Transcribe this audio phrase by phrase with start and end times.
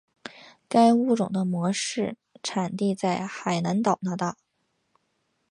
[0.67, 4.35] 该物种的模式产地在海南岛那大。